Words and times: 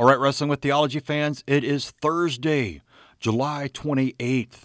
All 0.00 0.06
right, 0.06 0.18
Wrestling 0.18 0.48
with 0.48 0.62
Theology 0.62 0.98
fans, 0.98 1.44
it 1.46 1.62
is 1.62 1.90
Thursday, 1.90 2.80
July 3.18 3.68
28th. 3.70 4.62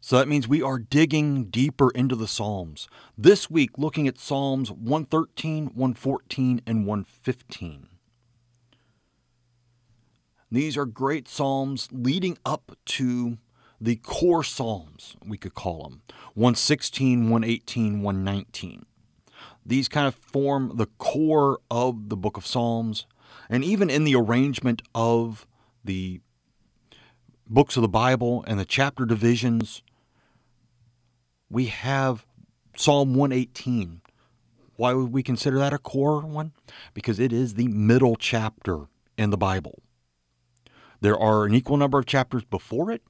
So 0.00 0.18
that 0.18 0.26
means 0.26 0.48
we 0.48 0.60
are 0.60 0.80
digging 0.80 1.44
deeper 1.44 1.90
into 1.90 2.16
the 2.16 2.26
Psalms. 2.26 2.88
This 3.16 3.48
week, 3.48 3.78
looking 3.78 4.08
at 4.08 4.18
Psalms 4.18 4.72
113, 4.72 5.66
114, 5.66 6.62
and 6.66 6.84
115. 6.84 7.86
These 10.50 10.76
are 10.76 10.84
great 10.84 11.28
Psalms 11.28 11.88
leading 11.92 12.36
up 12.44 12.76
to 12.86 13.38
the 13.80 13.94
core 13.94 14.42
Psalms, 14.42 15.14
we 15.24 15.38
could 15.38 15.54
call 15.54 15.84
them 15.84 16.02
116, 16.34 17.30
118, 17.30 18.02
119. 18.02 18.86
These 19.64 19.88
kind 19.88 20.08
of 20.08 20.16
form 20.16 20.72
the 20.74 20.86
core 20.98 21.60
of 21.70 22.08
the 22.08 22.16
book 22.16 22.36
of 22.36 22.44
Psalms. 22.44 23.06
And 23.52 23.62
even 23.62 23.90
in 23.90 24.04
the 24.04 24.14
arrangement 24.14 24.80
of 24.94 25.46
the 25.84 26.22
books 27.46 27.76
of 27.76 27.82
the 27.82 27.88
Bible 27.88 28.42
and 28.46 28.58
the 28.58 28.64
chapter 28.64 29.04
divisions, 29.04 29.82
we 31.50 31.66
have 31.66 32.24
Psalm 32.74 33.14
118. 33.14 34.00
Why 34.76 34.94
would 34.94 35.12
we 35.12 35.22
consider 35.22 35.58
that 35.58 35.74
a 35.74 35.78
core 35.78 36.20
one? 36.20 36.52
Because 36.94 37.20
it 37.20 37.30
is 37.30 37.52
the 37.52 37.68
middle 37.68 38.16
chapter 38.16 38.86
in 39.18 39.28
the 39.28 39.36
Bible. 39.36 39.82
There 41.02 41.18
are 41.18 41.44
an 41.44 41.52
equal 41.52 41.76
number 41.76 41.98
of 41.98 42.06
chapters 42.06 42.44
before 42.44 42.90
it, 42.90 43.02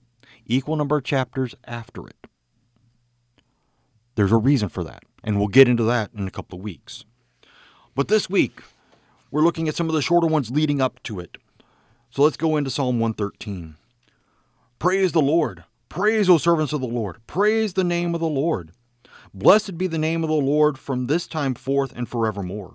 equal 0.45 0.75
number 0.75 0.97
of 0.97 1.05
chapters 1.05 1.55
after 1.69 2.09
it. 2.09 2.27
There's 4.17 4.33
a 4.33 4.39
reason 4.39 4.71
for 4.71 4.83
that, 4.83 5.05
and 5.23 5.39
we'll 5.39 5.47
get 5.47 5.69
into 5.69 5.85
that 5.85 6.11
in 6.17 6.27
a 6.27 6.33
couple 6.33 6.59
of 6.59 6.65
weeks. 6.65 7.05
But 7.95 8.09
this 8.09 8.29
week, 8.29 8.61
we're 9.33 9.43
looking 9.43 9.67
at 9.67 9.75
some 9.75 9.89
of 9.89 9.95
the 9.95 10.03
shorter 10.03 10.27
ones 10.27 10.51
leading 10.51 10.81
up 10.81 11.03
to 11.05 11.19
it. 11.19 11.39
So 12.11 12.23
let's 12.23 12.37
go 12.37 12.57
into 12.57 12.71
Psalm 12.71 13.01
113. 13.01 13.77
Praise 14.79 15.13
the 15.13 15.23
Lord. 15.23 15.65
Praise, 15.89 16.29
O 16.29 16.37
servants 16.37 16.75
of 16.75 16.83
the 16.83 16.87
Lord. 16.87 17.27
Praise 17.27 17.73
the 17.73 17.83
name 17.83 18.15
of 18.15 18.21
the 18.21 18.29
Lord. 18.29 18.73
Blessed 19.33 19.79
be 19.79 19.87
the 19.87 19.99
name 19.99 20.23
of 20.23 20.29
the 20.29 20.35
Lord 20.35 20.79
from 20.79 21.07
this 21.07 21.27
time 21.27 21.55
forth 21.55 21.93
and 21.97 22.07
forevermore. 22.07 22.75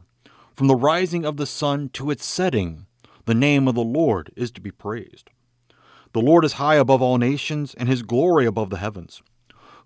From 0.55 0.67
the 0.67 0.75
rising 0.75 1.23
of 1.23 1.38
the 1.38 1.45
sun 1.45 1.89
to 1.89 2.09
its 2.09 2.25
setting, 2.25 2.88
the 3.25 3.36
name 3.36 3.67
of 3.67 3.75
the 3.75 3.81
Lord 3.81 4.31
is 4.36 4.49
to 4.52 4.61
be 4.61 4.71
praised. 4.71 5.30
The 6.14 6.21
Lord 6.21 6.44
is 6.44 6.53
high 6.53 6.75
above 6.75 7.03
all 7.03 7.19
nations, 7.19 7.75
and 7.75 7.88
his 7.88 8.02
glory 8.02 8.47
above 8.47 8.71
the 8.71 8.77
heavens. 8.77 9.21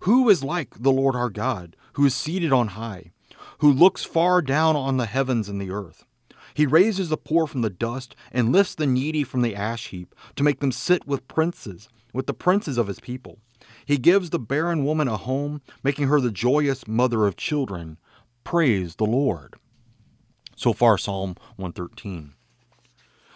Who 0.00 0.30
is 0.30 0.42
like 0.42 0.82
the 0.82 0.92
Lord 0.92 1.14
our 1.14 1.28
God, 1.28 1.76
who 1.92 2.06
is 2.06 2.14
seated 2.14 2.52
on 2.52 2.68
high, 2.68 3.12
who 3.58 3.70
looks 3.70 4.04
far 4.04 4.40
down 4.40 4.74
on 4.74 4.96
the 4.96 5.06
heavens 5.06 5.50
and 5.50 5.60
the 5.60 5.70
earth? 5.70 6.06
He 6.54 6.66
raises 6.66 7.08
the 7.08 7.16
poor 7.16 7.46
from 7.46 7.62
the 7.62 7.70
dust 7.70 8.14
and 8.30 8.52
lifts 8.52 8.74
the 8.74 8.86
needy 8.86 9.24
from 9.24 9.42
the 9.42 9.56
ash 9.56 9.88
heap 9.88 10.14
to 10.36 10.42
make 10.42 10.60
them 10.60 10.72
sit 10.72 11.06
with 11.06 11.28
princes, 11.28 11.88
with 12.12 12.26
the 12.26 12.34
princes 12.34 12.78
of 12.78 12.88
his 12.88 13.00
people. 13.00 13.38
He 13.84 13.98
gives 13.98 14.30
the 14.30 14.38
barren 14.38 14.84
woman 14.84 15.08
a 15.08 15.16
home, 15.16 15.62
making 15.82 16.08
her 16.08 16.20
the 16.20 16.30
joyous 16.30 16.86
mother 16.86 17.26
of 17.26 17.36
children. 17.36 17.98
Praise 18.44 18.96
the 18.96 19.06
Lord. 19.06 19.54
So 20.56 20.72
far, 20.72 20.98
Psalm 20.98 21.36
113. 21.56 22.34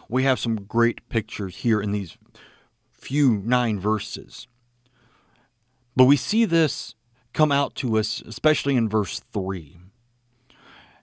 We 0.09 0.23
have 0.23 0.39
some 0.39 0.57
great 0.57 1.09
pictures 1.09 1.59
here 1.59 1.81
in 1.81 1.91
these 1.91 2.17
few 2.93 3.39
nine 3.39 3.81
verses. 3.81 4.47
But 5.97 6.05
we 6.05 6.17
see 6.17 6.45
this 6.45 6.95
come 7.33 7.51
out 7.51 7.75
to 7.77 7.99
us, 7.99 8.23
especially 8.27 8.77
in 8.77 8.89
verse 8.89 9.21
3. 9.21 9.79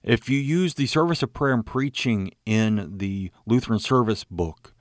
If 0.04 0.28
you 0.28 0.38
use 0.38 0.74
the 0.74 0.86
service 0.86 1.24
of 1.24 1.34
prayer 1.34 1.54
and 1.54 1.66
preaching 1.66 2.32
in 2.46 2.98
the 2.98 3.32
Lutheran 3.46 3.80
service 3.80 4.26
book, 4.26 4.74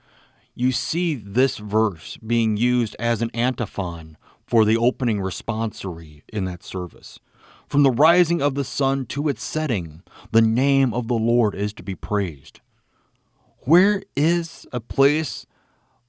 you 0.53 0.73
see 0.73 1.15
this 1.15 1.59
verse 1.59 2.17
being 2.17 2.56
used 2.56 2.97
as 2.98 3.23
an 3.23 3.31
antiphon 3.33 4.17
for 4.45 4.65
the 4.65 4.77
opening 4.77 5.20
responsory 5.20 6.23
in 6.33 6.45
that 6.47 6.65
service. 6.65 7.21
From 7.69 7.84
the 7.84 7.93
rising 7.93 8.43
of 8.43 8.56
the 8.56 8.65
sun 8.65 9.06
to 9.06 9.28
its 9.28 9.44
setting, 9.44 10.03
the 10.32 10.43
name 10.43 10.93
of 10.93 11.06
the 11.06 11.15
Lord 11.15 11.55
is 11.55 11.72
to 11.75 11.84
be 11.84 11.94
praised. 11.94 12.61
Where 13.61 14.03
is 14.16 14.66
a 14.72 14.81
place 14.81 15.47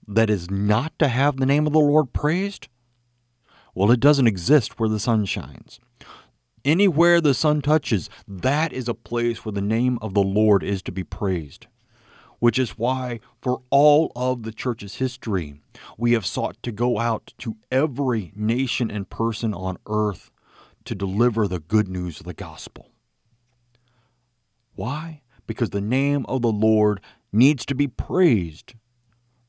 that 0.08 0.32
is 0.32 0.50
not 0.50 0.98
to 0.98 1.08
have 1.08 1.38
the 1.38 1.46
name 1.46 1.68
of 1.68 1.74
the 1.74 1.80
Lord 1.80 2.14
praised? 2.14 2.68
Well, 3.76 3.92
it 3.92 4.00
doesn't 4.00 4.28
exist 4.28 4.80
where 4.80 4.90
the 4.90 5.00
sun 5.00 5.26
shines. 5.26 5.80
Anywhere 6.66 7.20
the 7.20 7.34
sun 7.34 7.62
touches, 7.62 8.10
that 8.28 8.72
is 8.72 8.88
a 8.88 8.94
place 8.94 9.44
where 9.44 9.52
the 9.52 9.62
name 9.62 10.00
of 10.02 10.14
the 10.14 10.24
Lord 10.24 10.64
is 10.64 10.82
to 10.84 10.92
be 10.92 11.04
praised. 11.04 11.68
Which 12.40 12.60
is 12.60 12.78
why, 12.78 13.20
for 13.42 13.62
all 13.70 14.12
of 14.16 14.44
the 14.44 14.52
church's 14.52 14.96
history, 14.96 15.62
we 15.98 16.14
have 16.14 16.26
sought 16.26 16.62
to 16.64 16.72
go 16.72 17.00
out 17.00 17.34
to 17.40 17.58
every 17.72 18.32
nation 18.36 18.92
and 18.92 19.10
person 19.10 19.54
on 19.54 19.78
earth 19.88 20.30
to 20.86 20.96
deliver 20.96 21.48
the 21.48 21.60
good 21.60 21.88
news 21.88 22.20
of 22.20 22.26
the 22.26 22.34
gospel. 22.34 22.90
Why? 24.76 25.22
Because 25.48 25.70
the 25.70 25.82
name 25.82 26.26
of 26.28 26.42
the 26.42 26.52
Lord 26.52 27.00
needs 27.32 27.66
to 27.66 27.76
be 27.76 27.88
praised 27.88 28.74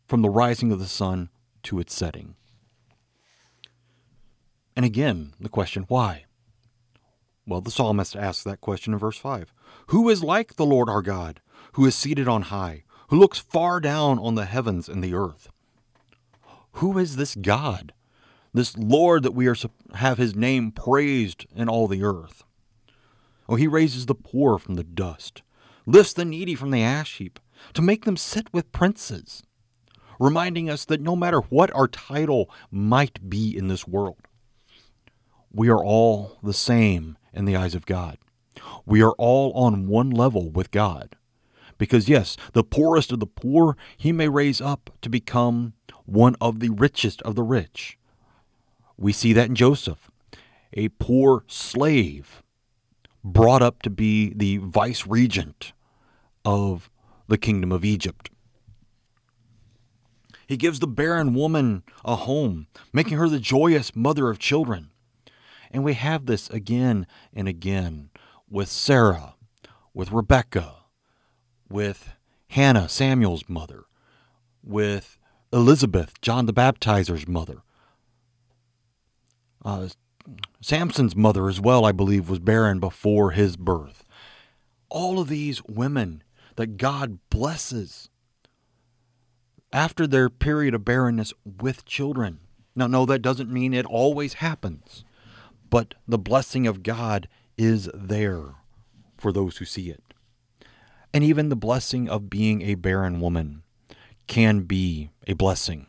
from 0.06 0.22
the 0.22 0.30
rising 0.30 0.70
of 0.70 0.78
the 0.78 0.86
sun 0.86 1.30
to 1.64 1.78
its 1.78 1.94
setting. 1.94 2.34
And 4.76 4.84
again, 4.84 5.34
the 5.40 5.48
question, 5.48 5.84
why? 5.88 6.24
Well, 7.46 7.60
the 7.60 7.70
psalmist 7.70 8.16
asks 8.16 8.42
that 8.44 8.60
question 8.60 8.94
in 8.94 8.98
verse 8.98 9.18
5. 9.18 9.52
Who 9.88 10.08
is 10.08 10.22
like 10.22 10.56
the 10.56 10.64
Lord 10.64 10.88
our 10.88 11.02
God, 11.02 11.40
who 11.72 11.84
is 11.84 11.94
seated 11.94 12.26
on 12.26 12.42
high, 12.42 12.84
who 13.08 13.18
looks 13.18 13.38
far 13.38 13.80
down 13.80 14.18
on 14.18 14.34
the 14.34 14.46
heavens 14.46 14.88
and 14.88 15.04
the 15.04 15.14
earth? 15.14 15.48
Who 16.78 16.98
is 16.98 17.16
this 17.16 17.34
God, 17.34 17.92
this 18.54 18.76
Lord 18.76 19.22
that 19.24 19.34
we 19.34 19.46
are 19.46 19.56
have 19.94 20.18
his 20.18 20.34
name 20.34 20.72
praised 20.72 21.46
in 21.54 21.68
all 21.68 21.86
the 21.86 22.02
earth? 22.02 22.44
Oh, 23.46 23.56
he 23.56 23.66
raises 23.66 24.06
the 24.06 24.14
poor 24.14 24.58
from 24.58 24.76
the 24.76 24.84
dust, 24.84 25.42
lifts 25.84 26.14
the 26.14 26.24
needy 26.24 26.54
from 26.54 26.70
the 26.70 26.82
ash 26.82 27.18
heap, 27.18 27.38
to 27.74 27.82
make 27.82 28.06
them 28.06 28.16
sit 28.16 28.52
with 28.54 28.72
princes, 28.72 29.42
reminding 30.18 30.70
us 30.70 30.86
that 30.86 31.00
no 31.00 31.14
matter 31.14 31.40
what 31.40 31.74
our 31.74 31.88
title 31.88 32.50
might 32.70 33.28
be 33.28 33.54
in 33.54 33.68
this 33.68 33.86
world, 33.86 34.16
we 35.52 35.68
are 35.68 35.84
all 35.84 36.38
the 36.42 36.54
same 36.54 37.18
in 37.34 37.44
the 37.44 37.56
eyes 37.56 37.74
of 37.74 37.86
God. 37.86 38.18
We 38.86 39.02
are 39.02 39.12
all 39.12 39.52
on 39.52 39.88
one 39.88 40.10
level 40.10 40.50
with 40.50 40.70
God. 40.70 41.16
Because, 41.76 42.08
yes, 42.08 42.36
the 42.52 42.64
poorest 42.64 43.10
of 43.12 43.20
the 43.20 43.26
poor, 43.26 43.76
he 43.96 44.12
may 44.12 44.28
raise 44.28 44.60
up 44.60 44.90
to 45.02 45.08
become 45.08 45.72
one 46.06 46.36
of 46.40 46.60
the 46.60 46.70
richest 46.70 47.20
of 47.22 47.34
the 47.34 47.42
rich. 47.42 47.98
We 48.96 49.12
see 49.12 49.32
that 49.32 49.48
in 49.48 49.54
Joseph, 49.54 50.10
a 50.72 50.88
poor 50.90 51.44
slave 51.48 52.42
brought 53.24 53.62
up 53.62 53.82
to 53.82 53.90
be 53.90 54.32
the 54.34 54.58
vice 54.58 55.06
regent 55.06 55.72
of 56.44 56.90
the 57.26 57.38
kingdom 57.38 57.72
of 57.72 57.84
Egypt. 57.84 58.30
He 60.46 60.56
gives 60.56 60.80
the 60.80 60.86
barren 60.86 61.34
woman 61.34 61.82
a 62.04 62.16
home, 62.16 62.66
making 62.92 63.16
her 63.16 63.28
the 63.28 63.40
joyous 63.40 63.96
mother 63.96 64.28
of 64.28 64.38
children. 64.38 64.90
And 65.74 65.82
we 65.82 65.94
have 65.94 66.26
this 66.26 66.48
again 66.50 67.04
and 67.32 67.48
again 67.48 68.10
with 68.48 68.68
Sarah, 68.68 69.34
with 69.92 70.12
Rebecca, 70.12 70.76
with 71.68 72.10
Hannah, 72.50 72.88
Samuel's 72.88 73.48
mother, 73.48 73.86
with 74.62 75.18
Elizabeth, 75.52 76.20
John 76.20 76.46
the 76.46 76.52
Baptizer's 76.52 77.26
mother. 77.26 77.62
Uh, 79.64 79.88
Samson's 80.60 81.16
mother, 81.16 81.48
as 81.48 81.60
well, 81.60 81.84
I 81.84 81.90
believe, 81.90 82.30
was 82.30 82.38
barren 82.38 82.78
before 82.78 83.32
his 83.32 83.56
birth. 83.56 84.04
All 84.88 85.18
of 85.18 85.26
these 85.26 85.60
women 85.64 86.22
that 86.54 86.76
God 86.76 87.18
blesses 87.30 88.10
after 89.72 90.06
their 90.06 90.30
period 90.30 90.72
of 90.72 90.84
barrenness 90.84 91.32
with 91.44 91.84
children. 91.84 92.38
Now, 92.76 92.86
no, 92.86 93.04
that 93.06 93.22
doesn't 93.22 93.50
mean 93.50 93.74
it 93.74 93.86
always 93.86 94.34
happens 94.34 95.04
but 95.74 95.94
the 96.06 96.18
blessing 96.18 96.68
of 96.68 96.84
God 96.84 97.26
is 97.58 97.90
there 97.92 98.54
for 99.18 99.32
those 99.32 99.56
who 99.56 99.64
see 99.64 99.90
it. 99.90 100.04
And 101.12 101.24
even 101.24 101.48
the 101.48 101.56
blessing 101.56 102.08
of 102.08 102.30
being 102.30 102.62
a 102.62 102.76
barren 102.76 103.20
woman 103.20 103.64
can 104.28 104.60
be 104.60 105.10
a 105.26 105.32
blessing 105.32 105.88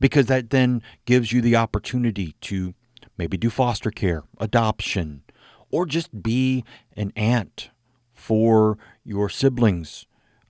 because 0.00 0.26
that 0.26 0.50
then 0.50 0.82
gives 1.04 1.30
you 1.30 1.40
the 1.40 1.54
opportunity 1.54 2.34
to 2.40 2.74
maybe 3.16 3.36
do 3.36 3.48
foster 3.48 3.92
care, 3.92 4.24
adoption, 4.40 5.22
or 5.70 5.86
just 5.86 6.20
be 6.20 6.64
an 6.96 7.12
aunt 7.14 7.70
for 8.12 8.76
your 9.04 9.28
siblings' 9.28 10.04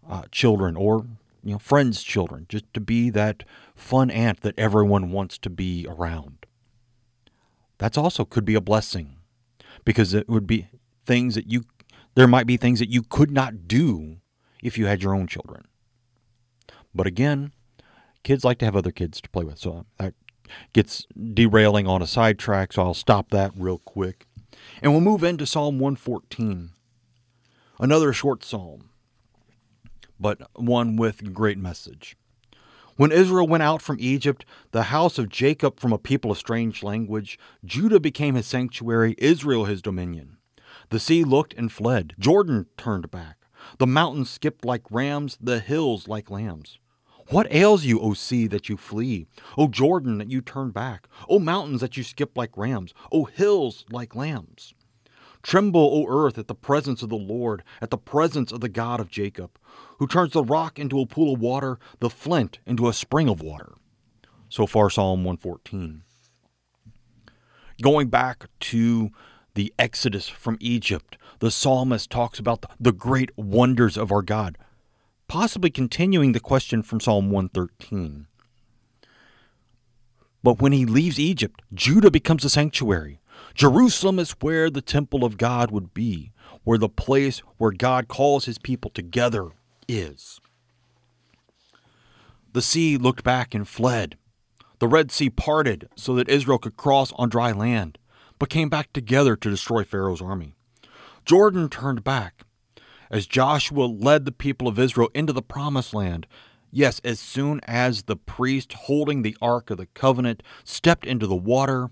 uh, 0.09 0.23
children 0.31 0.77
or 0.77 1.05
you 1.45 1.53
know 1.53 1.59
friends' 1.59 2.03
children, 2.03 2.47
just 2.49 2.65
to 2.73 2.81
be 2.81 3.11
that 3.11 3.45
fun 3.75 4.11
aunt 4.11 4.41
that 4.41 4.59
everyone 4.59 5.13
wants 5.13 5.37
to 5.37 5.51
be 5.51 5.87
around 5.87 6.42
that's 7.83 7.99
also 7.99 8.25
could 8.25 8.45
be 8.45 8.55
a 8.55 8.61
blessing 8.63 9.17
because 9.85 10.15
it 10.15 10.29
would 10.29 10.47
be 10.47 10.69
things 11.07 11.35
that 11.35 11.51
you 11.51 11.65
there 12.15 12.29
might 12.29 12.47
be 12.47 12.57
things 12.57 12.79
that 12.81 12.91
you 12.91 13.03
could 13.03 13.31
not 13.33 13.69
do 13.69 14.19
if 14.63 14.79
you 14.79 14.87
had 14.87 15.03
your 15.03 15.15
own 15.15 15.27
children 15.27 15.65
But 16.95 17.07
again, 17.07 17.53
kids 18.25 18.45
like 18.45 18.59
to 18.59 18.65
have 18.67 18.77
other 18.77 18.93
kids 18.93 19.21
to 19.23 19.31
play 19.31 19.45
with. 19.45 19.59
So 19.59 19.87
that 19.99 20.15
gets 20.73 21.07
derailing 21.35 21.87
on 21.87 22.03
a 22.03 22.07
sidetrack, 22.07 22.73
so 22.73 22.83
I'll 22.83 22.95
stop 22.95 23.31
that 23.31 23.53
real 23.57 23.79
quick. 23.79 24.27
And 24.83 24.93
we'll 24.93 25.01
move 25.03 25.25
into 25.25 25.47
Psalm 25.47 25.79
114, 25.79 26.71
another 27.81 28.13
short 28.13 28.45
psalm, 28.45 28.91
but 30.21 30.43
one 30.55 30.97
with 30.97 31.35
great 31.35 31.59
message. 31.59 32.17
When 32.97 33.11
Israel 33.11 33.49
went 33.49 33.63
out 33.63 33.81
from 33.81 33.97
Egypt, 34.01 34.45
the 34.73 34.85
house 34.85 35.19
of 35.19 35.31
Jacob 35.31 35.81
from 35.81 35.93
a 35.93 35.99
people 35.99 36.31
of 36.31 36.39
strange 36.39 36.83
language, 36.83 37.39
Judah 37.65 38.01
became 38.01 38.35
his 38.35 38.47
sanctuary, 38.47 39.15
Israel 39.17 39.65
his 39.65 39.81
dominion. 39.81 40.37
The 40.91 41.01
sea 41.01 41.25
looked 41.25 41.55
and 41.55 41.73
fled, 41.73 42.15
Jordan 42.19 42.67
turned 42.77 43.11
back. 43.11 43.39
The 43.79 43.87
mountains 43.87 44.29
skipped 44.29 44.65
like 44.65 44.83
rams, 44.91 45.39
the 45.41 45.59
hills 45.59 46.07
like 46.07 46.31
lambs. 46.31 46.79
What 47.29 47.51
ails 47.51 47.85
you, 47.85 47.99
O 47.99 48.13
sea, 48.13 48.47
that 48.49 48.69
you 48.69 48.77
flee? 48.77 49.27
O 49.57 49.69
Jordan, 49.69 50.19
that 50.19 50.31
you 50.31 50.43
turn 50.43 50.71
back? 50.71 51.09
O 51.31 51.39
mountains, 51.39 51.81
that 51.81 51.97
you 51.97 52.03
skip 52.03 52.37
like 52.37 52.59
rams? 52.59 52.93
O 53.11 53.25
hills, 53.25 53.87
like 53.91 54.15
lambs? 54.15 54.75
Tremble, 55.43 55.81
O 55.81 56.07
earth, 56.09 56.39
at 56.39 56.47
the 56.47 56.55
presence 56.55 57.03
of 57.03 57.09
the 57.09 57.17
Lord, 57.17 57.63
at 57.81 57.91
the 57.91 57.99
presence 57.99 58.53
of 58.53 58.61
the 58.61 58.69
God 58.69 59.01
of 59.01 59.11
Jacob, 59.11 59.59
who 59.99 60.07
turns 60.07 60.33
the 60.33 60.45
rock 60.45 60.79
into 60.79 61.01
a 61.01 61.07
pool 61.07 61.35
of 61.35 61.41
water, 61.41 61.79
the 62.01 62.11
flint 62.11 62.59
into 62.67 62.89
a 62.89 62.93
spring 62.93 63.29
of 63.29 63.43
water. 63.43 63.75
So 64.49 64.67
far, 64.67 64.91
Psalm 64.91 65.25
114. 65.25 66.03
Going 67.81 68.09
back 68.09 68.47
to 68.61 69.11
the 69.55 69.73
Exodus 69.79 70.29
from 70.29 70.59
Egypt, 70.61 71.17
the 71.41 71.51
psalmist 71.51 72.11
talks 72.11 72.39
about 72.39 72.65
the 72.79 72.93
great 72.93 73.31
wonders 73.37 73.97
of 73.97 74.13
our 74.13 74.23
God 74.23 74.57
possibly 75.33 75.71
continuing 75.71 76.33
the 76.33 76.41
question 76.41 76.83
from 76.83 77.01
Psalm 77.01 77.31
113. 77.31 78.27
But 80.43 80.61
when 80.61 80.73
he 80.73 80.85
leaves 80.85 81.19
Egypt, 81.19 81.63
Judah 81.73 82.11
becomes 82.11 82.45
a 82.45 82.51
sanctuary. 82.51 83.22
Jerusalem 83.55 84.19
is 84.19 84.33
where 84.41 84.71
the 84.71 84.83
temple 84.83 85.25
of 85.25 85.37
God 85.37 85.71
would 85.71 85.93
be, 85.95 86.33
where 86.65 86.79
the 86.79 86.89
place 86.89 87.41
where 87.59 87.73
God 87.73 88.09
calls 88.09 88.45
his 88.45 88.59
people 88.59 88.91
together 88.91 89.51
is. 89.89 90.41
The 92.53 92.63
sea 92.63 92.97
looked 92.97 93.25
back 93.25 93.55
and 93.55 93.67
fled. 93.67 94.17
The 94.79 94.89
Red 94.89 95.11
Sea 95.11 95.31
parted 95.31 95.89
so 95.97 96.15
that 96.15 96.29
Israel 96.29 96.59
could 96.59 96.77
cross 96.77 97.13
on 97.13 97.29
dry 97.29 97.53
land, 97.53 97.99
but 98.39 98.51
came 98.51 98.69
back 98.69 98.93
together 98.93 99.37
to 99.37 99.51
destroy 99.51 99.85
Pharaoh's 99.85 100.21
army. 100.21 100.55
Jordan 101.25 101.69
turned 101.69 102.03
back, 102.03 102.43
as 103.11 103.27
Joshua 103.27 103.85
led 103.85 104.25
the 104.25 104.33
people 104.33 104.67
of 104.67 104.79
Israel 104.79 105.09
into 105.15 105.33
the 105.33 105.43
promised 105.43 105.95
land. 105.95 106.27
Yes, 106.71 107.01
as 107.05 107.21
soon 107.21 107.61
as 107.65 108.05
the 108.05 108.17
priest 108.17 108.73
holding 108.73 109.23
the 109.23 109.37
Ark 109.41 109.71
of 109.71 109.77
the 109.77 109.87
Covenant 109.87 110.43
stepped 110.65 111.07
into 111.07 111.27
the 111.27 111.37
water, 111.37 111.91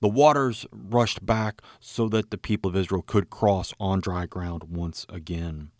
the 0.00 0.08
waters 0.08 0.66
rushed 0.72 1.24
back 1.24 1.62
so 1.80 2.08
that 2.08 2.30
the 2.30 2.38
people 2.38 2.68
of 2.68 2.76
Israel 2.76 3.02
could 3.02 3.30
cross 3.30 3.72
on 3.80 4.00
dry 4.00 4.26
ground 4.26 4.64
once 4.64 5.06
again. 5.08 5.70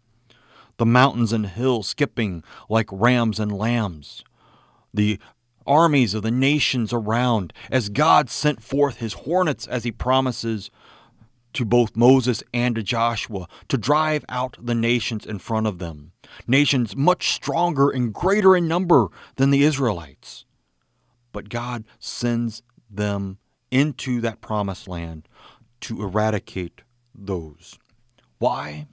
The 0.78 0.86
mountains 0.86 1.32
and 1.32 1.46
hills 1.46 1.88
skipping 1.88 2.42
like 2.68 2.88
rams 2.92 3.40
and 3.40 3.50
lambs. 3.50 4.24
The 4.92 5.18
armies 5.66 6.14
of 6.14 6.22
the 6.22 6.30
nations 6.30 6.92
around, 6.92 7.52
as 7.70 7.88
God 7.88 8.30
sent 8.30 8.62
forth 8.62 8.98
his 8.98 9.14
hornets 9.14 9.66
as 9.66 9.84
he 9.84 9.92
promises 9.92 10.70
to 11.54 11.64
both 11.64 11.96
Moses 11.96 12.42
and 12.52 12.74
to 12.74 12.82
Joshua 12.82 13.48
to 13.68 13.78
drive 13.78 14.24
out 14.28 14.56
the 14.60 14.74
nations 14.74 15.24
in 15.24 15.38
front 15.38 15.66
of 15.66 15.78
them, 15.78 16.12
nations 16.46 16.94
much 16.94 17.30
stronger 17.32 17.88
and 17.88 18.12
greater 18.12 18.54
in 18.54 18.68
number 18.68 19.08
than 19.36 19.50
the 19.50 19.64
Israelites. 19.64 20.44
But 21.32 21.48
God 21.48 21.84
sends 21.98 22.62
them 22.90 23.38
into 23.70 24.20
that 24.20 24.40
promised 24.40 24.88
land 24.88 25.28
to 25.82 26.02
eradicate 26.02 26.82
those. 27.14 27.78
Why? 28.38 28.86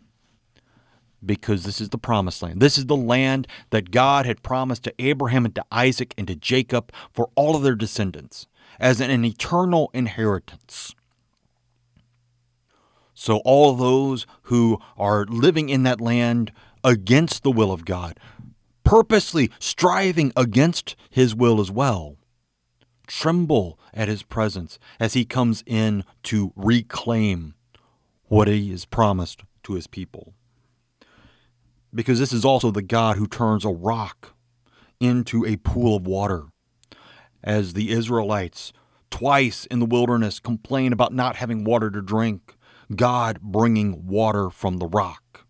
Because 1.25 1.63
this 1.63 1.79
is 1.79 1.89
the 1.89 1.97
promised 1.97 2.41
land. 2.41 2.61
This 2.61 2.77
is 2.77 2.85
the 2.85 2.95
land 2.95 3.47
that 3.69 3.91
God 3.91 4.25
had 4.25 4.43
promised 4.43 4.83
to 4.83 4.93
Abraham 4.99 5.45
and 5.45 5.55
to 5.55 5.65
Isaac 5.71 6.13
and 6.17 6.27
to 6.27 6.35
Jacob 6.35 6.91
for 7.13 7.29
all 7.35 7.55
of 7.55 7.63
their 7.63 7.75
descendants 7.75 8.47
as 8.79 8.99
an 8.99 9.23
eternal 9.23 9.89
inheritance. 9.93 10.95
So, 13.13 13.37
all 13.45 13.75
those 13.75 14.25
who 14.43 14.79
are 14.97 15.25
living 15.25 15.69
in 15.69 15.83
that 15.83 16.01
land 16.01 16.51
against 16.83 17.43
the 17.43 17.51
will 17.51 17.71
of 17.71 17.85
God, 17.85 18.19
purposely 18.83 19.51
striving 19.59 20.33
against 20.35 20.95
his 21.09 21.35
will 21.35 21.61
as 21.61 21.71
well, 21.71 22.17
tremble 23.19 23.79
at 23.93 24.07
his 24.07 24.23
presence 24.23 24.79
as 24.99 25.13
he 25.13 25.23
comes 25.23 25.63
in 25.65 26.03
to 26.23 26.51
reclaim 26.55 27.53
what 28.25 28.47
he 28.47 28.71
has 28.71 28.85
promised 28.85 29.43
to 29.61 29.73
his 29.73 29.87
people. 29.87 30.33
Because 31.93 32.19
this 32.19 32.33
is 32.33 32.43
also 32.43 32.71
the 32.71 32.81
God 32.81 33.17
who 33.17 33.27
turns 33.27 33.63
a 33.63 33.69
rock 33.69 34.33
into 34.99 35.45
a 35.45 35.57
pool 35.57 35.95
of 35.95 36.07
water. 36.07 36.45
As 37.43 37.73
the 37.73 37.91
Israelites 37.91 38.73
twice 39.11 39.65
in 39.67 39.79
the 39.79 39.85
wilderness 39.85 40.39
complain 40.39 40.91
about 40.91 41.13
not 41.13 41.35
having 41.35 41.63
water 41.63 41.91
to 41.91 42.01
drink, 42.01 42.55
God 42.95 43.39
bringing 43.41 44.07
water 44.07 44.49
from 44.49 44.77
the 44.77 44.87
rock. 44.87 45.45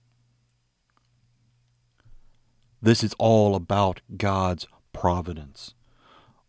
This 2.82 3.04
is 3.04 3.16
all 3.18 3.56
about 3.56 4.02
God's 4.18 4.68
providence. 4.92 5.76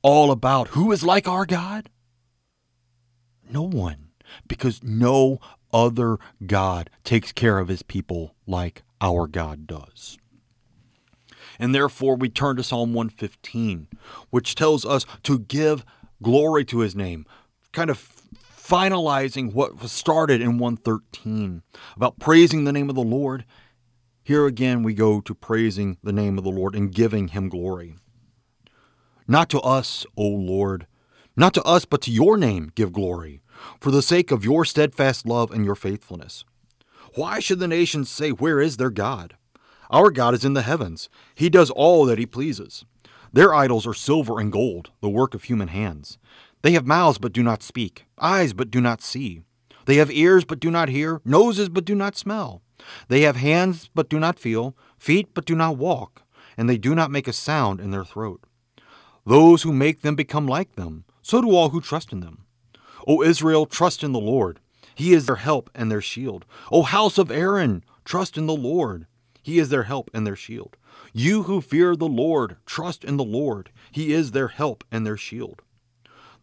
All 0.04 0.30
about 0.30 0.68
who 0.68 0.92
is 0.92 1.02
like 1.02 1.26
our 1.26 1.46
God? 1.46 1.88
No 3.48 3.62
one, 3.62 4.10
because 4.46 4.82
no 4.82 5.38
other 5.72 6.18
God 6.46 6.90
takes 7.04 7.32
care 7.32 7.58
of 7.58 7.68
his 7.68 7.82
people 7.82 8.34
like 8.46 8.82
our 9.00 9.26
God 9.26 9.66
does. 9.66 10.18
And 11.58 11.74
therefore, 11.74 12.16
we 12.16 12.28
turn 12.28 12.56
to 12.56 12.62
Psalm 12.62 12.92
115, 12.92 13.88
which 14.28 14.54
tells 14.54 14.84
us 14.84 15.06
to 15.22 15.38
give 15.38 15.86
glory 16.22 16.66
to 16.66 16.80
his 16.80 16.94
name, 16.94 17.24
kind 17.72 17.88
of 17.88 18.12
finalizing 18.54 19.54
what 19.54 19.80
was 19.80 19.90
started 19.90 20.42
in 20.42 20.58
113 20.58 21.62
about 21.96 22.18
praising 22.18 22.64
the 22.64 22.72
name 22.72 22.90
of 22.90 22.94
the 22.94 23.00
Lord. 23.00 23.46
Here 24.22 24.44
again, 24.44 24.82
we 24.82 24.92
go 24.92 25.22
to 25.22 25.34
praising 25.34 25.96
the 26.02 26.12
name 26.12 26.36
of 26.36 26.44
the 26.44 26.50
Lord 26.50 26.74
and 26.74 26.92
giving 26.92 27.28
him 27.28 27.48
glory. 27.48 27.96
Not 29.26 29.48
to 29.50 29.60
us, 29.60 30.04
O 30.16 30.26
Lord, 30.26 30.86
not 31.36 31.54
to 31.54 31.62
us, 31.62 31.84
but 31.84 32.02
to 32.02 32.10
your 32.10 32.36
name 32.36 32.70
give 32.74 32.92
glory, 32.92 33.40
for 33.80 33.90
the 33.90 34.02
sake 34.02 34.30
of 34.30 34.44
your 34.44 34.64
steadfast 34.64 35.26
love 35.26 35.50
and 35.50 35.64
your 35.64 35.74
faithfulness. 35.74 36.44
Why 37.14 37.40
should 37.40 37.58
the 37.58 37.68
nations 37.68 38.10
say, 38.10 38.30
Where 38.30 38.60
is 38.60 38.76
their 38.76 38.90
God? 38.90 39.36
Our 39.90 40.10
God 40.10 40.34
is 40.34 40.44
in 40.44 40.52
the 40.52 40.62
heavens. 40.62 41.08
He 41.34 41.48
does 41.48 41.70
all 41.70 42.04
that 42.04 42.18
he 42.18 42.26
pleases. 42.26 42.84
Their 43.32 43.54
idols 43.54 43.86
are 43.86 43.94
silver 43.94 44.38
and 44.38 44.52
gold, 44.52 44.90
the 45.00 45.08
work 45.08 45.34
of 45.34 45.44
human 45.44 45.68
hands. 45.68 46.18
They 46.62 46.72
have 46.72 46.86
mouths 46.86 47.18
but 47.18 47.32
do 47.32 47.42
not 47.42 47.62
speak, 47.62 48.04
eyes 48.18 48.52
but 48.52 48.70
do 48.70 48.80
not 48.80 49.02
see. 49.02 49.42
They 49.86 49.96
have 49.96 50.10
ears 50.10 50.44
but 50.44 50.60
do 50.60 50.70
not 50.70 50.88
hear, 50.88 51.20
noses 51.24 51.68
but 51.68 51.84
do 51.84 51.94
not 51.94 52.16
smell. 52.16 52.62
They 53.08 53.22
have 53.22 53.36
hands 53.36 53.90
but 53.94 54.08
do 54.08 54.18
not 54.18 54.38
feel, 54.38 54.76
feet 54.98 55.34
but 55.34 55.46
do 55.46 55.54
not 55.54 55.76
walk, 55.76 56.22
and 56.56 56.68
they 56.68 56.78
do 56.78 56.94
not 56.94 57.10
make 57.10 57.28
a 57.28 57.32
sound 57.32 57.80
in 57.80 57.90
their 57.90 58.04
throat. 58.04 58.44
Those 59.26 59.62
who 59.62 59.72
make 59.72 60.02
them 60.02 60.14
become 60.14 60.46
like 60.46 60.76
them, 60.76 61.04
so 61.22 61.40
do 61.40 61.54
all 61.54 61.70
who 61.70 61.80
trust 61.80 62.12
in 62.12 62.20
them. 62.20 62.44
O 63.06 63.22
Israel, 63.22 63.64
trust 63.64 64.04
in 64.04 64.12
the 64.12 64.20
Lord. 64.20 64.60
He 64.94 65.12
is 65.14 65.26
their 65.26 65.36
help 65.36 65.70
and 65.74 65.90
their 65.90 66.02
shield. 66.02 66.44
O 66.70 66.82
house 66.82 67.16
of 67.16 67.30
Aaron, 67.30 67.84
trust 68.04 68.36
in 68.36 68.46
the 68.46 68.54
Lord. 68.54 69.06
He 69.42 69.58
is 69.58 69.70
their 69.70 69.84
help 69.84 70.10
and 70.12 70.26
their 70.26 70.36
shield. 70.36 70.76
You 71.12 71.44
who 71.44 71.60
fear 71.60 71.96
the 71.96 72.06
Lord, 72.06 72.56
trust 72.66 73.04
in 73.04 73.16
the 73.16 73.24
Lord. 73.24 73.70
He 73.90 74.12
is 74.12 74.30
their 74.30 74.48
help 74.48 74.84
and 74.92 75.06
their 75.06 75.16
shield. 75.16 75.62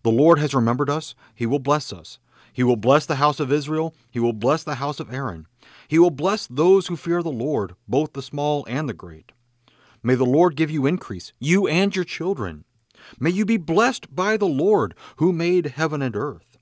The 0.04 0.12
Lord 0.12 0.40
has 0.40 0.54
remembered 0.54 0.90
us. 0.90 1.14
He 1.36 1.46
will 1.46 1.60
bless 1.60 1.94
us. 1.94 2.20
He 2.52 2.64
will 2.64 2.76
bless 2.76 3.06
the 3.06 3.16
house 3.16 3.40
of 3.40 3.52
Israel. 3.52 3.94
He 4.10 4.20
will 4.20 4.34
bless 4.34 4.64
the 4.64 4.76
house 4.76 5.00
of 5.00 5.14
Aaron. 5.14 5.46
He 5.88 6.00
will 6.00 6.12
bless 6.12 6.48
those 6.48 6.88
who 6.88 6.96
fear 6.96 7.22
the 7.22 7.30
Lord, 7.30 7.76
both 7.88 8.14
the 8.14 8.22
small 8.22 8.66
and 8.68 8.90
the 8.90 8.94
great. 8.94 9.32
May 10.04 10.16
the 10.16 10.26
Lord 10.26 10.56
give 10.56 10.72
you 10.72 10.86
increase, 10.86 11.32
you 11.40 11.68
and 11.68 11.96
your 11.96 12.06
children. 12.06 12.66
May 13.20 13.30
you 13.30 13.46
be 13.46 13.58
blessed 13.58 14.16
by 14.16 14.38
the 14.38 14.48
Lord, 14.48 14.94
who 15.18 15.32
made 15.32 15.68
heaven 15.68 16.02
and 16.02 16.16
earth. 16.16 16.58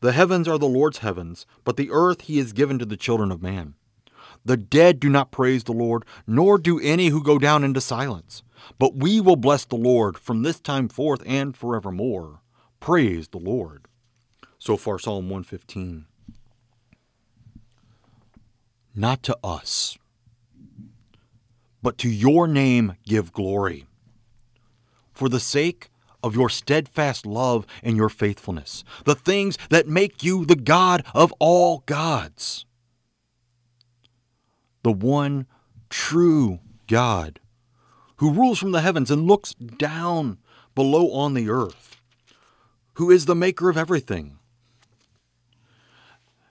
The 0.00 0.12
heavens 0.12 0.48
are 0.48 0.58
the 0.58 0.66
Lord's 0.66 0.98
heavens, 0.98 1.46
but 1.64 1.76
the 1.76 1.90
earth 1.90 2.22
he 2.22 2.38
has 2.38 2.52
given 2.52 2.78
to 2.78 2.86
the 2.86 2.96
children 2.96 3.30
of 3.30 3.42
man. 3.42 3.74
The 4.44 4.56
dead 4.56 5.00
do 5.00 5.10
not 5.10 5.30
praise 5.30 5.64
the 5.64 5.72
Lord, 5.72 6.04
nor 6.26 6.56
do 6.56 6.80
any 6.80 7.08
who 7.08 7.22
go 7.22 7.38
down 7.38 7.62
into 7.64 7.80
silence. 7.80 8.42
But 8.78 8.96
we 8.96 9.20
will 9.20 9.36
bless 9.36 9.64
the 9.64 9.76
Lord 9.76 10.16
from 10.16 10.42
this 10.42 10.60
time 10.60 10.88
forth 10.88 11.22
and 11.26 11.56
forevermore. 11.56 12.40
Praise 12.78 13.28
the 13.28 13.38
Lord. 13.38 13.86
So 14.58 14.76
far, 14.76 14.98
Psalm 14.98 15.28
115. 15.28 16.06
Not 18.94 19.22
to 19.22 19.36
us, 19.44 19.98
but 21.82 21.96
to 21.98 22.10
your 22.10 22.48
name 22.48 22.96
give 23.04 23.32
glory. 23.32 23.86
For 25.20 25.28
the 25.28 25.38
sake 25.38 25.90
of 26.22 26.34
your 26.34 26.48
steadfast 26.48 27.26
love 27.26 27.66
and 27.82 27.94
your 27.94 28.08
faithfulness, 28.08 28.84
the 29.04 29.14
things 29.14 29.58
that 29.68 29.86
make 29.86 30.24
you 30.24 30.46
the 30.46 30.56
God 30.56 31.04
of 31.14 31.30
all 31.38 31.82
gods, 31.84 32.64
the 34.82 34.92
one 34.92 35.46
true 35.90 36.60
God 36.86 37.38
who 38.16 38.32
rules 38.32 38.58
from 38.58 38.72
the 38.72 38.80
heavens 38.80 39.10
and 39.10 39.26
looks 39.26 39.52
down 39.52 40.38
below 40.74 41.12
on 41.12 41.34
the 41.34 41.50
earth, 41.50 42.00
who 42.94 43.10
is 43.10 43.26
the 43.26 43.34
maker 43.34 43.68
of 43.68 43.76
everything. 43.76 44.38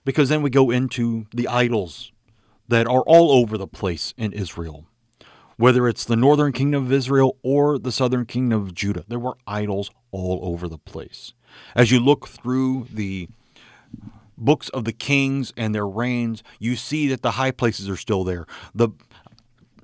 Because 0.05 0.29
then 0.29 0.43
we 0.43 0.51
go 0.51 0.69
into 0.69 1.25
the 1.33 1.47
idols 1.47 2.11
that 2.67 2.85
are 2.85 3.01
all 3.01 3.31
over 3.31 3.57
the 3.57 3.67
place 3.67 4.13
in 4.15 4.31
Israel. 4.31 4.88
Whether 5.60 5.89
it's 5.89 6.06
the 6.06 6.16
northern 6.16 6.54
kingdom 6.54 6.86
of 6.86 6.92
Israel 6.94 7.36
or 7.44 7.78
the 7.78 7.92
southern 7.92 8.25
kingdom 8.25 8.62
of 8.62 8.74
Judah, 8.74 9.04
there 9.10 9.20
were 9.20 9.36
idols 9.46 9.92
all 10.10 10.39
over 10.42 10.70
the 10.70 10.78
place. 10.78 11.34
As 11.75 11.92
you 11.92 12.00
look 12.00 12.30
through 12.30 12.88
the 12.89 13.28
books 14.38 14.70
of 14.70 14.86
the 14.86 14.94
kings 14.94 15.51
and 15.58 15.75
their 15.75 15.86
reigns, 15.86 16.44
you 16.60 16.78
see 16.78 17.10
that 17.10 17.24
the 17.24 17.32
high 17.32 17.51
places 17.51 17.89
are 17.89 17.98
still 17.98 18.24
there. 18.24 18.46
The 18.74 18.92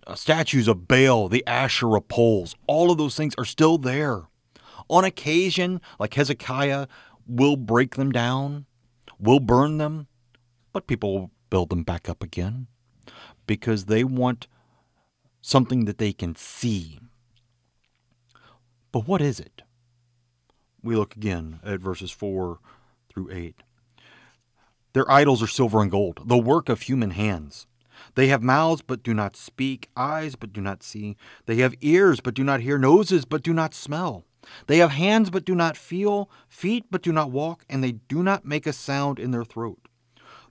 uh, 0.08 0.16
statues 0.16 0.70
of 0.70 0.88
Baal, 0.88 1.28
the 1.28 1.46
Asherah 1.46 2.00
poles, 2.00 2.56
all 2.68 2.90
of 2.90 2.98
those 2.98 3.18
things 3.18 3.36
are 3.38 3.44
still 3.44 3.78
there. 3.78 4.30
On 4.90 5.04
occasion, 5.04 5.82
like 6.00 6.14
Hezekiah, 6.14 6.88
will 7.28 7.58
break 7.58 7.96
them 7.96 8.14
down, 8.14 8.66
will 9.20 9.42
burn 9.42 9.78
them, 9.78 10.08
but 10.72 10.88
people 10.88 11.20
will 11.20 11.32
build 11.50 11.70
them 11.70 11.84
back 11.84 12.08
up 12.08 12.24
again 12.24 12.68
because 13.46 13.86
they 13.86 14.06
want 14.06 14.48
something 15.46 15.86
that 15.86 16.00
they 16.00 16.12
can 16.12 16.36
see. 16.36 17.00
But 18.92 19.08
what 19.08 19.22
is 19.22 19.40
it? 19.40 19.62
We 20.82 20.96
look 20.96 21.16
again 21.16 21.60
at 21.64 21.80
verses 21.80 22.10
4 22.10 22.58
through 23.10 23.30
8. 23.32 23.62
Their 24.94 25.10
idols 25.12 25.44
are 25.44 25.48
silver 25.48 25.84
and 25.84 25.92
gold, 25.92 26.22
the 26.26 26.38
work 26.38 26.68
of 26.68 26.82
human 26.82 27.12
hands. 27.12 27.68
They 28.16 28.28
have 28.30 28.42
mouths 28.42 28.82
but 28.82 29.04
do 29.04 29.14
not 29.14 29.36
speak, 29.36 29.90
eyes 29.96 30.36
but 30.36 30.52
do 30.52 30.62
not 30.62 30.82
see. 30.82 31.16
They 31.46 31.58
have 31.58 31.76
ears 31.80 32.22
but 32.22 32.34
do 32.34 32.44
not 32.44 32.62
hear, 32.62 32.80
noses 32.80 33.24
but 33.24 33.44
do 33.44 33.54
not 33.54 33.76
smell. 33.76 34.26
They 34.66 34.80
have 34.80 34.92
hands 34.92 35.30
but 35.30 35.46
do 35.46 35.54
not 35.54 35.78
feel, 35.78 36.28
feet 36.48 36.86
but 36.90 37.04
do 37.04 37.12
not 37.12 37.30
walk, 37.30 37.66
and 37.70 37.84
they 37.84 37.92
do 37.92 38.24
not 38.24 38.46
make 38.46 38.66
a 38.66 38.74
sound 38.74 39.20
in 39.20 39.30
their 39.30 39.46
throat. 39.46 39.88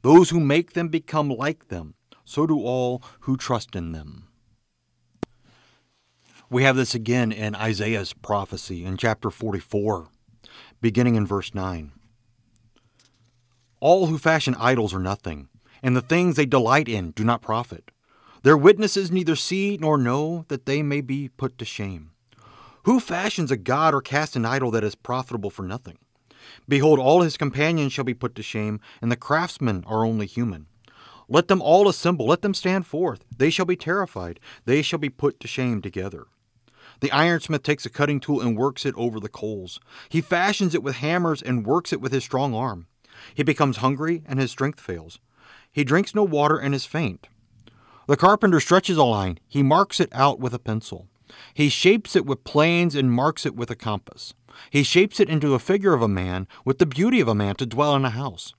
Those 0.02 0.30
who 0.30 0.38
make 0.38 0.74
them 0.74 0.88
become 0.88 1.30
like 1.30 1.66
them, 1.66 1.94
so 2.24 2.46
do 2.46 2.60
all 2.60 3.02
who 3.20 3.36
trust 3.36 3.74
in 3.74 3.90
them. 3.90 4.28
We 6.54 6.62
have 6.62 6.76
this 6.76 6.94
again 6.94 7.32
in 7.32 7.56
Isaiah's 7.56 8.12
prophecy 8.12 8.84
in 8.84 8.96
chapter 8.96 9.28
44, 9.28 10.06
beginning 10.80 11.16
in 11.16 11.26
verse 11.26 11.52
9. 11.52 11.90
All 13.80 14.06
who 14.06 14.18
fashion 14.18 14.54
idols 14.60 14.94
are 14.94 15.00
nothing, 15.00 15.48
and 15.82 15.96
the 15.96 16.00
things 16.00 16.36
they 16.36 16.46
delight 16.46 16.88
in 16.88 17.10
do 17.10 17.24
not 17.24 17.42
profit. 17.42 17.90
Their 18.44 18.56
witnesses 18.56 19.10
neither 19.10 19.34
see 19.34 19.78
nor 19.80 19.98
know 19.98 20.44
that 20.46 20.64
they 20.64 20.80
may 20.80 21.00
be 21.00 21.28
put 21.28 21.58
to 21.58 21.64
shame. 21.64 22.12
Who 22.84 23.00
fashions 23.00 23.50
a 23.50 23.56
god 23.56 23.92
or 23.92 24.00
casts 24.00 24.36
an 24.36 24.46
idol 24.46 24.70
that 24.70 24.84
is 24.84 24.94
profitable 24.94 25.50
for 25.50 25.64
nothing? 25.64 25.98
Behold, 26.68 27.00
all 27.00 27.22
his 27.22 27.36
companions 27.36 27.92
shall 27.92 28.04
be 28.04 28.14
put 28.14 28.36
to 28.36 28.44
shame, 28.44 28.78
and 29.02 29.10
the 29.10 29.16
craftsmen 29.16 29.82
are 29.88 30.04
only 30.04 30.26
human. 30.26 30.66
Let 31.28 31.48
them 31.48 31.60
all 31.60 31.88
assemble, 31.88 32.28
let 32.28 32.42
them 32.42 32.54
stand 32.54 32.86
forth. 32.86 33.24
They 33.36 33.50
shall 33.50 33.66
be 33.66 33.74
terrified, 33.74 34.38
they 34.66 34.82
shall 34.82 35.00
be 35.00 35.10
put 35.10 35.40
to 35.40 35.48
shame 35.48 35.82
together. 35.82 36.28
The 37.04 37.10
ironsmith 37.10 37.62
takes 37.62 37.84
a 37.84 37.90
cutting 37.90 38.18
tool 38.18 38.40
and 38.40 38.56
works 38.56 38.86
it 38.86 38.94
over 38.96 39.20
the 39.20 39.28
coals. 39.28 39.78
He 40.08 40.22
fashions 40.22 40.74
it 40.74 40.82
with 40.82 40.96
hammers 40.96 41.42
and 41.42 41.66
works 41.66 41.92
it 41.92 42.00
with 42.00 42.12
his 42.12 42.24
strong 42.24 42.54
arm. 42.54 42.86
He 43.34 43.42
becomes 43.42 43.76
hungry, 43.76 44.22
and 44.24 44.38
his 44.38 44.50
strength 44.50 44.80
fails. 44.80 45.18
He 45.70 45.84
drinks 45.84 46.14
no 46.14 46.22
water 46.22 46.56
and 46.56 46.74
is 46.74 46.86
faint. 46.86 47.28
The 48.08 48.16
carpenter 48.16 48.58
stretches 48.58 48.96
a 48.96 49.04
line, 49.04 49.38
he 49.46 49.62
marks 49.62 50.00
it 50.00 50.08
out 50.12 50.40
with 50.40 50.54
a 50.54 50.58
pencil. 50.58 51.06
He 51.52 51.68
shapes 51.68 52.16
it 52.16 52.24
with 52.24 52.42
planes 52.42 52.94
and 52.94 53.12
marks 53.12 53.44
it 53.44 53.54
with 53.54 53.70
a 53.70 53.76
compass. 53.76 54.32
He 54.70 54.82
shapes 54.82 55.20
it 55.20 55.28
into 55.28 55.52
a 55.52 55.58
figure 55.58 55.92
of 55.92 56.00
a 56.00 56.08
man, 56.08 56.48
with 56.64 56.78
the 56.78 56.86
beauty 56.86 57.20
of 57.20 57.28
a 57.28 57.34
man 57.34 57.56
to 57.56 57.66
dwell 57.66 57.94
in 57.94 58.06
a 58.06 58.10
house. 58.10 58.54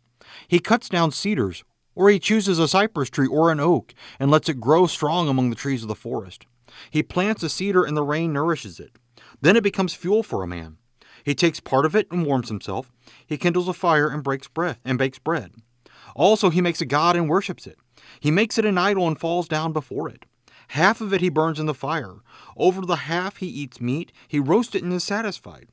He 0.48 0.60
cuts 0.60 0.88
down 0.88 1.10
cedars, 1.14 1.64
or 1.96 2.12
he 2.12 2.20
chooses 2.20 2.60
a 2.60 2.68
cypress 2.68 3.10
tree 3.10 3.25
or 3.25 3.52
an 3.52 3.60
oak, 3.60 3.96
and 4.20 4.30
lets 4.30 4.50
it 4.50 4.60
grow 4.60 4.86
strong 4.86 5.28
among 5.28 5.50
the 5.50 5.56
trees 5.56 5.82
of 5.82 5.88
the 5.88 5.96
forest. 5.96 6.46
He 6.89 7.03
plants 7.03 7.44
a 7.44 7.50
cedar, 7.50 7.84
and 7.84 7.96
the 7.96 8.03
rain 8.03 8.34
nourishes 8.34 8.79
it. 8.79 8.98
Then 9.41 9.55
it 9.55 9.63
becomes 9.63 9.94
fuel 9.94 10.24
for 10.24 10.44
a 10.44 10.48
man. 10.48 10.77
He 11.24 11.36
takes 11.36 11.60
part 11.60 11.86
of 11.86 11.96
it 11.96 12.08
and 12.12 12.25
warms 12.25 12.50
himself. 12.50 12.91
He 13.25 13.38
kindles 13.38 13.67
a 13.67 13.74
fire 13.74 14.10
and 14.10 14.24
breaks 14.24 14.48
bread 14.48 14.77
and 14.86 14.98
bakes 14.98 15.20
bread. 15.20 15.53
Also, 16.15 16.50
he 16.50 16.62
makes 16.62 16.82
a 16.82 16.86
god 16.86 17.15
and 17.15 17.27
worships 17.27 17.65
it. 17.65 17.77
He 18.20 18.32
makes 18.32 18.58
it 18.58 18.65
an 18.65 18.77
idol 18.77 19.08
and 19.08 19.20
falls 19.20 19.48
down 19.48 19.74
before 19.74 20.08
it. 20.08 20.25
Half 20.70 21.01
of 21.01 21.13
it 21.13 21.22
he 21.22 21.29
burns 21.29 21.60
in 21.60 21.65
the 21.65 21.74
fire. 21.74 22.15
Over 22.55 22.82
the 22.86 22.96
half 22.96 23.38
he 23.38 23.48
eats 23.48 23.82
meat. 23.82 24.12
He 24.27 24.39
roasts 24.39 24.75
it 24.75 24.84
and 24.84 24.94
is 24.94 25.03
satisfied. 25.03 25.70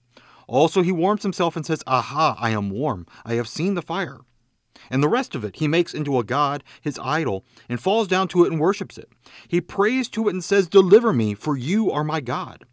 Also, 0.47 0.82
he 0.82 0.92
warms 0.92 1.23
himself 1.23 1.56
and 1.56 1.64
says, 1.64 1.82
Aha, 1.87 2.37
I 2.38 2.50
am 2.50 2.71
warm. 2.71 3.06
I 3.25 3.35
have 3.35 3.49
seen 3.49 3.75
the 3.75 3.82
fire. 3.82 4.18
And 4.91 5.03
the 5.03 5.09
rest 5.09 5.35
of 5.35 5.45
it 5.45 5.57
he 5.57 5.69
makes 5.69 5.95
into 5.95 6.19
a 6.19 6.25
god, 6.25 6.65
his 6.81 6.99
idol, 7.03 7.45
and 7.69 7.81
falls 7.81 8.09
down 8.09 8.29
to 8.29 8.45
it 8.45 8.53
and 8.53 8.61
worships 8.61 8.99
it. 8.99 9.11
He 9.49 9.61
prays 9.61 10.09
to 10.11 10.29
it 10.29 10.33
and 10.33 10.45
says, 10.45 10.69
Deliver 10.69 11.12
me, 11.12 11.35
for 11.35 11.57
you 11.57 11.91
are 11.91 12.05
my 12.05 12.21
God. 12.21 12.65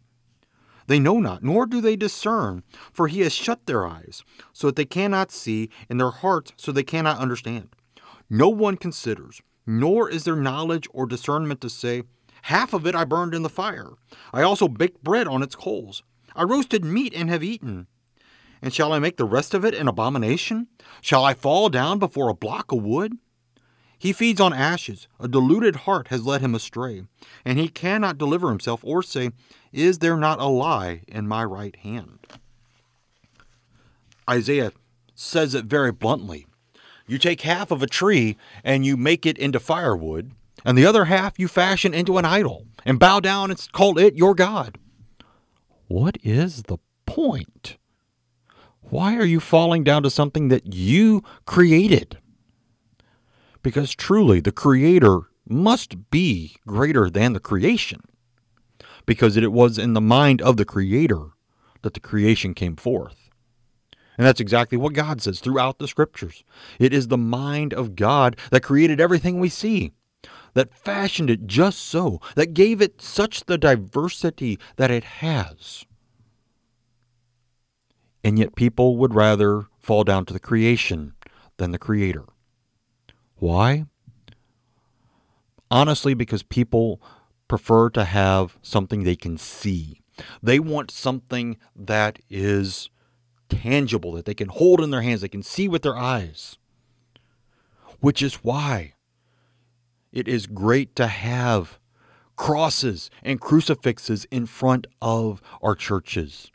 They 0.86 0.98
know 0.98 1.20
not, 1.20 1.44
nor 1.44 1.66
do 1.66 1.80
they 1.80 1.94
discern, 1.94 2.64
for 2.92 3.06
he 3.06 3.20
has 3.20 3.32
shut 3.32 3.66
their 3.66 3.86
eyes, 3.86 4.24
so 4.52 4.66
that 4.66 4.76
they 4.76 4.84
cannot 4.84 5.30
see, 5.30 5.70
and 5.88 6.00
their 6.00 6.10
hearts, 6.10 6.52
so 6.56 6.72
they 6.72 6.82
cannot 6.82 7.18
understand. 7.18 7.68
No 8.28 8.48
one 8.48 8.76
considers, 8.76 9.40
nor 9.66 10.10
is 10.10 10.24
there 10.24 10.34
knowledge 10.34 10.88
or 10.92 11.06
discernment 11.06 11.60
to 11.60 11.70
say, 11.70 12.02
Half 12.42 12.72
of 12.72 12.86
it 12.86 12.94
I 12.94 13.04
burned 13.04 13.34
in 13.34 13.42
the 13.42 13.48
fire. 13.48 13.90
I 14.32 14.42
also 14.42 14.66
baked 14.66 15.04
bread 15.04 15.28
on 15.28 15.42
its 15.42 15.54
coals. 15.54 16.02
I 16.34 16.42
roasted 16.42 16.84
meat 16.84 17.12
and 17.14 17.28
have 17.28 17.44
eaten. 17.44 17.86
And 18.62 18.72
shall 18.74 18.92
I 18.92 18.98
make 18.98 19.16
the 19.16 19.24
rest 19.24 19.54
of 19.54 19.64
it 19.64 19.74
an 19.74 19.88
abomination? 19.88 20.68
Shall 21.00 21.24
I 21.24 21.34
fall 21.34 21.68
down 21.68 21.98
before 21.98 22.28
a 22.28 22.34
block 22.34 22.72
of 22.72 22.82
wood? 22.82 23.16
He 23.98 24.12
feeds 24.12 24.40
on 24.40 24.52
ashes. 24.52 25.08
A 25.18 25.28
deluded 25.28 25.76
heart 25.76 26.08
has 26.08 26.24
led 26.24 26.40
him 26.40 26.54
astray, 26.54 27.04
and 27.44 27.58
he 27.58 27.68
cannot 27.68 28.16
deliver 28.16 28.48
himself 28.48 28.80
or 28.82 29.02
say, 29.02 29.30
Is 29.72 29.98
there 29.98 30.16
not 30.16 30.40
a 30.40 30.46
lie 30.46 31.02
in 31.06 31.28
my 31.28 31.44
right 31.44 31.76
hand? 31.76 32.26
Isaiah 34.28 34.72
says 35.14 35.54
it 35.54 35.66
very 35.66 35.92
bluntly. 35.92 36.46
You 37.06 37.18
take 37.18 37.42
half 37.42 37.70
of 37.70 37.82
a 37.82 37.86
tree 37.86 38.36
and 38.64 38.86
you 38.86 38.96
make 38.96 39.26
it 39.26 39.36
into 39.36 39.60
firewood, 39.60 40.32
and 40.64 40.78
the 40.78 40.86
other 40.86 41.06
half 41.06 41.38
you 41.38 41.48
fashion 41.48 41.92
into 41.92 42.16
an 42.18 42.24
idol 42.24 42.66
and 42.86 42.98
bow 42.98 43.20
down 43.20 43.50
and 43.50 43.72
call 43.72 43.98
it 43.98 44.14
your 44.14 44.34
God. 44.34 44.78
What 45.88 46.16
is 46.22 46.62
the 46.64 46.78
point? 47.04 47.76
Why 48.90 49.16
are 49.16 49.24
you 49.24 49.40
falling 49.40 49.84
down 49.84 50.02
to 50.02 50.10
something 50.10 50.48
that 50.48 50.74
you 50.74 51.22
created? 51.46 52.18
because 53.62 53.94
truly 53.94 54.40
the 54.40 54.52
Creator 54.52 55.20
must 55.48 56.10
be 56.10 56.56
greater 56.66 57.10
than 57.10 57.32
the 57.32 57.40
creation, 57.40 58.00
because 59.06 59.36
it 59.36 59.52
was 59.52 59.78
in 59.78 59.94
the 59.94 60.00
mind 60.00 60.40
of 60.42 60.56
the 60.56 60.64
Creator 60.64 61.30
that 61.82 61.94
the 61.94 62.00
creation 62.00 62.54
came 62.54 62.76
forth. 62.76 63.30
And 64.16 64.26
that's 64.26 64.40
exactly 64.40 64.76
what 64.76 64.92
God 64.92 65.22
says 65.22 65.40
throughout 65.40 65.78
the 65.78 65.88
scriptures. 65.88 66.44
It 66.78 66.92
is 66.92 67.08
the 67.08 67.16
mind 67.18 67.72
of 67.72 67.96
God 67.96 68.36
that 68.50 68.62
created 68.62 69.00
everything 69.00 69.40
we 69.40 69.48
see, 69.48 69.92
that 70.52 70.74
fashioned 70.74 71.30
it 71.30 71.46
just 71.46 71.78
so, 71.78 72.20
that 72.34 72.52
gave 72.52 72.82
it 72.82 73.00
such 73.00 73.44
the 73.44 73.56
diversity 73.56 74.58
that 74.76 74.90
it 74.90 75.04
has. 75.04 75.86
And 78.22 78.38
yet 78.38 78.54
people 78.54 78.96
would 78.98 79.14
rather 79.14 79.66
fall 79.78 80.04
down 80.04 80.26
to 80.26 80.32
the 80.32 80.40
creation 80.40 81.14
than 81.56 81.70
the 81.70 81.78
Creator. 81.78 82.24
Why? 83.36 83.86
Honestly, 85.70 86.14
because 86.14 86.42
people 86.42 87.00
prefer 87.48 87.90
to 87.90 88.04
have 88.04 88.58
something 88.62 89.02
they 89.02 89.16
can 89.16 89.38
see. 89.38 90.02
They 90.42 90.60
want 90.60 90.90
something 90.90 91.56
that 91.74 92.18
is 92.28 92.90
tangible, 93.48 94.12
that 94.12 94.24
they 94.24 94.34
can 94.34 94.48
hold 94.48 94.80
in 94.80 94.90
their 94.90 95.02
hands, 95.02 95.22
they 95.22 95.28
can 95.28 95.42
see 95.42 95.66
with 95.68 95.82
their 95.82 95.96
eyes. 95.96 96.58
Which 98.00 98.22
is 98.22 98.36
why 98.36 98.94
it 100.12 100.28
is 100.28 100.46
great 100.46 100.94
to 100.96 101.06
have 101.06 101.78
crosses 102.36 103.10
and 103.22 103.40
crucifixes 103.40 104.26
in 104.30 104.46
front 104.46 104.86
of 105.02 105.42
our 105.62 105.74
churches 105.74 106.50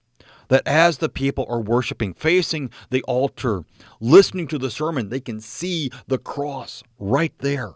that 0.49 0.67
as 0.67 0.97
the 0.97 1.09
people 1.09 1.45
are 1.49 1.61
worshiping, 1.61 2.13
facing 2.13 2.69
the 2.89 3.03
altar, 3.03 3.63
listening 3.99 4.47
to 4.47 4.57
the 4.57 4.71
sermon, 4.71 5.09
they 5.09 5.19
can 5.19 5.39
see 5.39 5.91
the 6.07 6.17
cross 6.17 6.83
right 6.99 7.33
there. 7.39 7.73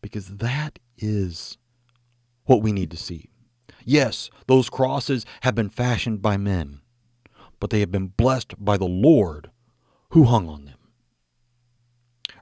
Because 0.00 0.28
that 0.36 0.78
is 0.96 1.58
what 2.44 2.62
we 2.62 2.72
need 2.72 2.90
to 2.90 2.96
see. 2.96 3.28
Yes, 3.84 4.30
those 4.46 4.70
crosses 4.70 5.24
have 5.42 5.54
been 5.54 5.70
fashioned 5.70 6.20
by 6.22 6.36
men, 6.36 6.80
but 7.58 7.70
they 7.70 7.80
have 7.80 7.90
been 7.90 8.08
blessed 8.08 8.54
by 8.62 8.76
the 8.76 8.84
Lord 8.84 9.50
who 10.10 10.24
hung 10.24 10.48
on 10.48 10.66
them. 10.66 10.74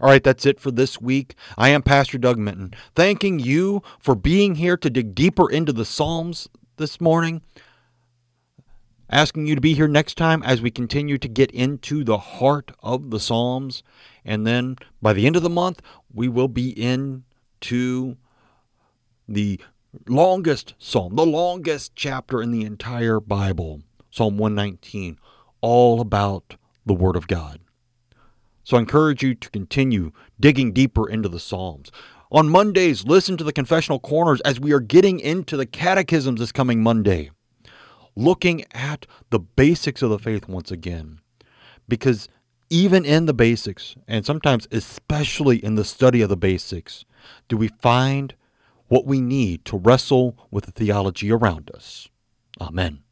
All 0.00 0.10
right, 0.10 0.22
that's 0.22 0.44
it 0.44 0.60
for 0.60 0.70
this 0.70 1.00
week. 1.00 1.34
I 1.56 1.70
am 1.70 1.82
Pastor 1.82 2.18
Doug 2.18 2.36
Minton, 2.38 2.74
thanking 2.94 3.38
you 3.38 3.82
for 3.98 4.14
being 4.14 4.56
here 4.56 4.76
to 4.76 4.90
dig 4.90 5.14
deeper 5.14 5.50
into 5.50 5.72
the 5.72 5.86
Psalms 5.86 6.48
this 6.76 7.00
morning. 7.00 7.40
Asking 9.08 9.46
you 9.46 9.54
to 9.54 9.60
be 9.60 9.74
here 9.74 9.86
next 9.86 10.16
time 10.16 10.42
as 10.42 10.60
we 10.60 10.70
continue 10.70 11.16
to 11.18 11.28
get 11.28 11.50
into 11.52 12.02
the 12.02 12.18
heart 12.18 12.72
of 12.82 13.10
the 13.10 13.20
Psalms. 13.20 13.84
And 14.24 14.46
then 14.46 14.76
by 15.00 15.12
the 15.12 15.26
end 15.26 15.36
of 15.36 15.42
the 15.42 15.50
month, 15.50 15.80
we 16.12 16.28
will 16.28 16.48
be 16.48 16.70
into 16.70 18.16
the 19.28 19.60
longest 20.08 20.74
psalm, 20.78 21.14
the 21.16 21.26
longest 21.26 21.92
chapter 21.94 22.42
in 22.42 22.50
the 22.50 22.64
entire 22.64 23.20
Bible, 23.20 23.82
Psalm 24.10 24.38
119, 24.38 25.18
all 25.60 26.00
about 26.00 26.56
the 26.84 26.94
Word 26.94 27.16
of 27.16 27.28
God. 27.28 27.60
So 28.64 28.76
I 28.76 28.80
encourage 28.80 29.22
you 29.22 29.36
to 29.36 29.50
continue 29.50 30.10
digging 30.40 30.72
deeper 30.72 31.08
into 31.08 31.28
the 31.28 31.38
Psalms. 31.38 31.92
On 32.32 32.48
Mondays, 32.48 33.04
listen 33.04 33.36
to 33.36 33.44
the 33.44 33.52
confessional 33.52 34.00
corners 34.00 34.40
as 34.40 34.58
we 34.58 34.72
are 34.72 34.80
getting 34.80 35.20
into 35.20 35.56
the 35.56 35.66
catechisms 35.66 36.40
this 36.40 36.50
coming 36.50 36.82
Monday, 36.82 37.30
looking 38.16 38.64
at 38.72 39.06
the 39.30 39.38
basics 39.38 40.02
of 40.02 40.10
the 40.10 40.18
faith 40.18 40.48
once 40.48 40.70
again. 40.70 41.20
Because 41.88 42.28
even 42.68 43.04
in 43.04 43.26
the 43.26 43.34
basics, 43.34 43.94
and 44.08 44.26
sometimes 44.26 44.66
especially 44.72 45.62
in 45.64 45.76
the 45.76 45.84
study 45.84 46.22
of 46.22 46.28
the 46.28 46.36
basics, 46.36 47.04
do 47.48 47.56
we 47.56 47.68
find 47.68 48.34
what 48.88 49.06
we 49.06 49.20
need 49.20 49.64
to 49.66 49.76
wrestle 49.76 50.36
with 50.50 50.66
the 50.66 50.72
theology 50.72 51.30
around 51.30 51.70
us. 51.74 52.08
Amen. 52.60 53.02